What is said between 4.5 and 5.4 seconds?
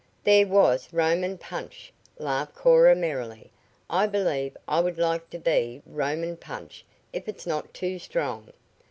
I would like to